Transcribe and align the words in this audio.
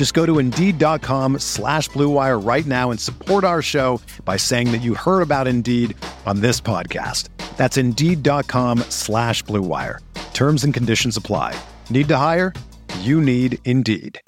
Just 0.00 0.14
go 0.14 0.24
to 0.24 0.38
Indeed.com 0.38 1.40
slash 1.40 1.90
BlueWire 1.90 2.42
right 2.42 2.64
now 2.64 2.90
and 2.90 2.98
support 2.98 3.44
our 3.44 3.60
show 3.60 4.00
by 4.24 4.38
saying 4.38 4.72
that 4.72 4.78
you 4.78 4.94
heard 4.94 5.20
about 5.20 5.46
Indeed 5.46 5.94
on 6.24 6.40
this 6.40 6.58
podcast. 6.58 7.28
That's 7.58 7.76
Indeed.com 7.76 8.78
slash 8.88 9.44
BlueWire. 9.44 9.98
Terms 10.32 10.64
and 10.64 10.72
conditions 10.72 11.18
apply. 11.18 11.54
Need 11.90 12.08
to 12.08 12.16
hire? 12.16 12.54
You 13.00 13.20
need 13.20 13.58
Indeed. 13.66 14.18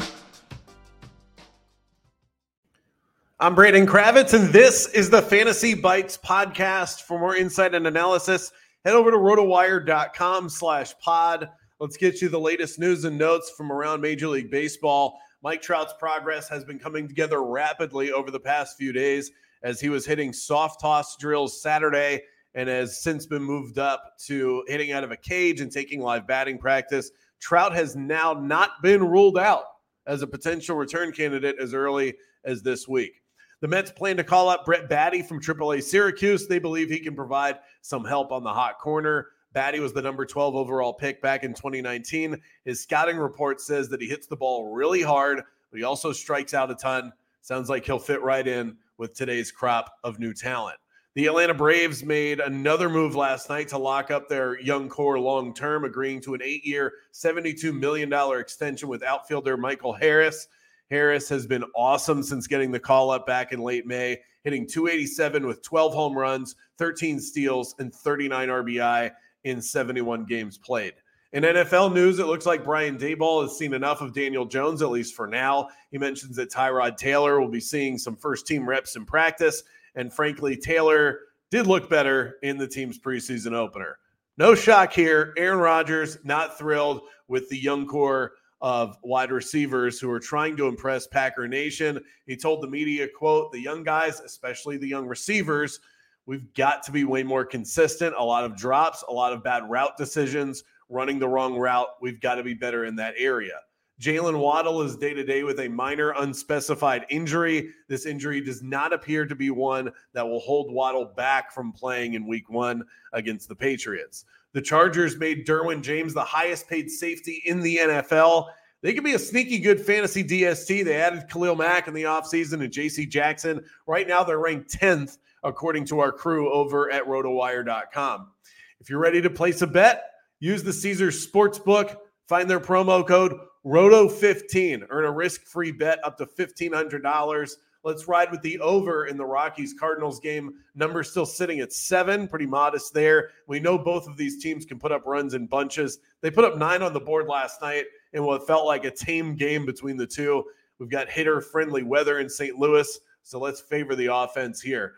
I'm 3.40 3.54
Brandon 3.54 3.86
Kravitz, 3.86 4.34
and 4.34 4.52
this 4.52 4.88
is 4.88 5.08
the 5.08 5.22
Fantasy 5.22 5.72
Bites 5.72 6.18
podcast. 6.18 7.00
For 7.00 7.18
more 7.18 7.34
insight 7.34 7.74
and 7.74 7.86
analysis, 7.86 8.52
head 8.84 8.92
over 8.92 9.10
to 9.10 9.16
rotowire.com 9.16 10.50
slash 10.50 10.92
pod. 10.98 11.48
Let's 11.82 11.96
get 11.96 12.22
you 12.22 12.28
the 12.28 12.38
latest 12.38 12.78
news 12.78 13.04
and 13.06 13.18
notes 13.18 13.50
from 13.50 13.72
around 13.72 14.02
Major 14.02 14.28
League 14.28 14.52
Baseball. 14.52 15.18
Mike 15.42 15.60
Trout's 15.60 15.92
progress 15.98 16.48
has 16.48 16.64
been 16.64 16.78
coming 16.78 17.08
together 17.08 17.42
rapidly 17.42 18.12
over 18.12 18.30
the 18.30 18.38
past 18.38 18.76
few 18.78 18.92
days 18.92 19.32
as 19.64 19.80
he 19.80 19.88
was 19.88 20.06
hitting 20.06 20.32
soft 20.32 20.80
toss 20.80 21.16
drills 21.16 21.60
Saturday 21.60 22.22
and 22.54 22.68
has 22.68 23.02
since 23.02 23.26
been 23.26 23.42
moved 23.42 23.78
up 23.78 24.16
to 24.26 24.62
hitting 24.68 24.92
out 24.92 25.02
of 25.02 25.10
a 25.10 25.16
cage 25.16 25.60
and 25.60 25.72
taking 25.72 26.00
live 26.00 26.24
batting 26.24 26.56
practice. 26.56 27.10
Trout 27.40 27.74
has 27.74 27.96
now 27.96 28.32
not 28.32 28.80
been 28.80 29.02
ruled 29.02 29.36
out 29.36 29.64
as 30.06 30.22
a 30.22 30.26
potential 30.28 30.76
return 30.76 31.10
candidate 31.10 31.56
as 31.60 31.74
early 31.74 32.14
as 32.44 32.62
this 32.62 32.86
week. 32.86 33.24
The 33.60 33.66
Mets 33.66 33.90
plan 33.90 34.16
to 34.18 34.24
call 34.24 34.48
up 34.48 34.64
Brett 34.64 34.88
Baty 34.88 35.22
from 35.22 35.40
AAA 35.40 35.82
Syracuse. 35.82 36.46
They 36.46 36.60
believe 36.60 36.90
he 36.90 37.00
can 37.00 37.16
provide 37.16 37.58
some 37.80 38.04
help 38.04 38.30
on 38.30 38.44
the 38.44 38.52
hot 38.52 38.78
corner. 38.78 39.30
Baty 39.52 39.80
was 39.80 39.92
the 39.92 40.02
number 40.02 40.24
12 40.24 40.54
overall 40.54 40.92
pick 40.92 41.20
back 41.20 41.44
in 41.44 41.52
2019. 41.52 42.40
His 42.64 42.80
scouting 42.80 43.16
report 43.16 43.60
says 43.60 43.88
that 43.90 44.00
he 44.00 44.08
hits 44.08 44.26
the 44.26 44.36
ball 44.36 44.72
really 44.72 45.02
hard, 45.02 45.42
but 45.70 45.78
he 45.78 45.84
also 45.84 46.12
strikes 46.12 46.54
out 46.54 46.70
a 46.70 46.74
ton. 46.74 47.12
Sounds 47.42 47.68
like 47.68 47.84
he'll 47.84 47.98
fit 47.98 48.22
right 48.22 48.46
in 48.46 48.76
with 48.98 49.14
today's 49.14 49.50
crop 49.50 49.96
of 50.04 50.18
new 50.18 50.32
talent. 50.32 50.78
The 51.14 51.26
Atlanta 51.26 51.52
Braves 51.52 52.02
made 52.02 52.40
another 52.40 52.88
move 52.88 53.14
last 53.14 53.50
night 53.50 53.68
to 53.68 53.78
lock 53.78 54.10
up 54.10 54.30
their 54.30 54.58
young 54.60 54.88
core 54.88 55.18
long 55.18 55.52
term, 55.52 55.84
agreeing 55.84 56.22
to 56.22 56.32
an 56.32 56.40
eight 56.42 56.64
year, 56.64 56.94
$72 57.12 57.78
million 57.78 58.10
extension 58.40 58.88
with 58.88 59.02
outfielder 59.02 59.58
Michael 59.58 59.92
Harris. 59.92 60.48
Harris 60.90 61.28
has 61.28 61.46
been 61.46 61.64
awesome 61.74 62.22
since 62.22 62.46
getting 62.46 62.70
the 62.70 62.80
call 62.80 63.10
up 63.10 63.26
back 63.26 63.52
in 63.52 63.60
late 63.60 63.86
May, 63.86 64.20
hitting 64.44 64.66
287 64.66 65.46
with 65.46 65.62
12 65.62 65.92
home 65.92 66.16
runs, 66.16 66.56
13 66.78 67.20
steals, 67.20 67.74
and 67.78 67.94
39 67.94 68.48
RBI 68.48 69.10
in 69.44 69.60
71 69.60 70.24
games 70.24 70.58
played. 70.58 70.94
In 71.32 71.44
NFL 71.44 71.94
news, 71.94 72.18
it 72.18 72.26
looks 72.26 72.44
like 72.44 72.64
Brian 72.64 72.98
Daboll 72.98 73.42
has 73.42 73.56
seen 73.56 73.72
enough 73.72 74.02
of 74.02 74.12
Daniel 74.12 74.44
Jones, 74.44 74.82
at 74.82 74.90
least 74.90 75.14
for 75.14 75.26
now. 75.26 75.68
He 75.90 75.96
mentions 75.96 76.36
that 76.36 76.50
Tyrod 76.50 76.98
Taylor 76.98 77.40
will 77.40 77.48
be 77.48 77.60
seeing 77.60 77.96
some 77.96 78.16
first 78.16 78.46
team 78.46 78.68
reps 78.68 78.96
in 78.96 79.06
practice. 79.06 79.62
And 79.94 80.12
frankly, 80.12 80.56
Taylor 80.56 81.20
did 81.50 81.66
look 81.66 81.88
better 81.88 82.36
in 82.42 82.58
the 82.58 82.68
team's 82.68 82.98
preseason 82.98 83.54
opener. 83.54 83.98
No 84.36 84.54
shock 84.54 84.92
here. 84.92 85.32
Aaron 85.38 85.58
Rodgers 85.58 86.18
not 86.22 86.58
thrilled 86.58 87.02
with 87.28 87.48
the 87.48 87.58
young 87.58 87.86
core 87.86 88.32
of 88.60 88.96
wide 89.02 89.32
receivers 89.32 89.98
who 89.98 90.10
are 90.10 90.20
trying 90.20 90.56
to 90.56 90.66
impress 90.66 91.06
Packer 91.06 91.48
Nation. 91.48 91.98
He 92.26 92.36
told 92.36 92.62
the 92.62 92.68
media, 92.68 93.08
quote, 93.08 93.52
the 93.52 93.60
young 93.60 93.82
guys, 93.82 94.20
especially 94.20 94.76
the 94.76 94.88
young 94.88 95.06
receivers, 95.06 95.80
we've 96.26 96.52
got 96.54 96.82
to 96.84 96.92
be 96.92 97.04
way 97.04 97.22
more 97.22 97.44
consistent. 97.44 98.14
A 98.16 98.24
lot 98.24 98.44
of 98.44 98.56
drops, 98.56 99.04
a 99.08 99.12
lot 99.12 99.32
of 99.32 99.42
bad 99.42 99.68
route 99.68 99.96
decisions, 99.96 100.64
running 100.88 101.18
the 101.18 101.28
wrong 101.28 101.56
route. 101.56 101.88
We've 102.00 102.20
got 102.20 102.36
to 102.36 102.42
be 102.42 102.54
better 102.54 102.84
in 102.84 102.96
that 102.96 103.14
area. 103.16 103.60
Jalen 104.00 104.38
Waddle 104.38 104.82
is 104.82 104.96
day 104.96 105.14
to 105.14 105.22
day 105.22 105.44
with 105.44 105.60
a 105.60 105.68
minor 105.68 106.12
unspecified 106.18 107.06
injury. 107.08 107.70
This 107.88 108.04
injury 108.04 108.40
does 108.40 108.62
not 108.62 108.92
appear 108.92 109.26
to 109.26 109.34
be 109.36 109.50
one 109.50 109.92
that 110.12 110.26
will 110.26 110.40
hold 110.40 110.72
Waddle 110.72 111.04
back 111.04 111.52
from 111.52 111.72
playing 111.72 112.14
in 112.14 112.26
week 112.26 112.50
one 112.50 112.82
against 113.12 113.48
the 113.48 113.54
Patriots. 113.54 114.24
The 114.54 114.62
Chargers 114.62 115.16
made 115.18 115.46
Derwin 115.46 115.82
James 115.82 116.14
the 116.14 116.24
highest 116.24 116.68
paid 116.68 116.90
safety 116.90 117.42
in 117.46 117.60
the 117.60 117.76
NFL. 117.76 118.48
They 118.82 118.92
could 118.94 119.04
be 119.04 119.14
a 119.14 119.18
sneaky 119.18 119.58
good 119.58 119.80
fantasy 119.80 120.24
DST. 120.24 120.84
They 120.84 120.96
added 120.96 121.28
Khalil 121.30 121.54
Mack 121.54 121.86
in 121.86 121.94
the 121.94 122.02
offseason 122.02 122.64
and 122.64 122.72
JC 122.72 123.08
Jackson. 123.08 123.64
Right 123.86 124.08
now, 124.08 124.24
they're 124.24 124.40
ranked 124.40 124.72
10th, 124.72 125.18
according 125.44 125.84
to 125.86 126.00
our 126.00 126.10
crew 126.10 126.52
over 126.52 126.90
at 126.90 127.04
rotowire.com. 127.04 128.32
If 128.80 128.90
you're 128.90 128.98
ready 128.98 129.22
to 129.22 129.30
place 129.30 129.62
a 129.62 129.66
bet, 129.68 130.10
use 130.40 130.64
the 130.64 130.72
Caesars 130.72 131.24
Sportsbook. 131.24 131.96
Find 132.28 132.50
their 132.50 132.60
promo 132.60 133.06
code 133.06 133.38
ROTO15. 133.64 134.86
Earn 134.90 135.04
a 135.04 135.12
risk 135.12 135.42
free 135.42 135.70
bet 135.70 136.00
up 136.04 136.18
to 136.18 136.26
$1,500. 136.26 137.56
Let's 137.84 138.06
ride 138.06 138.30
with 138.30 138.42
the 138.42 138.58
over 138.60 139.06
in 139.06 139.16
the 139.16 139.24
Rockies 139.24 139.74
Cardinals 139.74 140.20
game. 140.20 140.54
Number 140.74 141.02
still 141.02 141.26
sitting 141.26 141.60
at 141.60 141.72
seven, 141.72 142.28
pretty 142.28 142.46
modest 142.46 142.94
there. 142.94 143.30
We 143.48 143.58
know 143.58 143.76
both 143.76 144.06
of 144.06 144.16
these 144.16 144.42
teams 144.42 144.64
can 144.64 144.78
put 144.78 144.92
up 144.92 145.06
runs 145.06 145.34
in 145.34 145.46
bunches. 145.46 145.98
They 146.20 146.30
put 146.30 146.44
up 146.44 146.56
nine 146.56 146.82
on 146.82 146.92
the 146.92 147.00
board 147.00 147.26
last 147.26 147.60
night 147.60 147.86
in 148.12 148.24
what 148.24 148.46
felt 148.46 148.66
like 148.66 148.84
a 148.84 148.90
tame 148.90 149.34
game 149.34 149.66
between 149.66 149.96
the 149.96 150.06
two. 150.06 150.44
We've 150.78 150.90
got 150.90 151.10
hitter 151.10 151.40
friendly 151.40 151.82
weather 151.82 152.20
in 152.20 152.28
St. 152.28 152.58
Louis, 152.58 152.98
so 153.22 153.38
let's 153.38 153.60
favor 153.60 153.94
the 153.94 154.14
offense 154.14 154.60
here. 154.60 154.94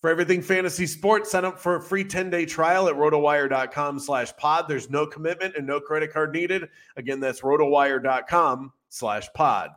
For 0.00 0.10
everything 0.10 0.42
fantasy 0.42 0.86
sports, 0.86 1.32
sign 1.32 1.44
up 1.44 1.58
for 1.58 1.76
a 1.76 1.82
free 1.82 2.04
10-day 2.04 2.46
trial 2.46 2.88
at 2.88 2.94
rotowire.com 2.94 3.98
slash 3.98 4.36
pod. 4.36 4.66
There's 4.68 4.90
no 4.90 5.06
commitment 5.06 5.56
and 5.56 5.66
no 5.66 5.80
credit 5.80 6.12
card 6.12 6.32
needed. 6.32 6.68
Again, 6.96 7.18
that's 7.18 7.40
rotowire.com 7.40 8.72
slash 8.90 9.28
pod. 9.34 9.70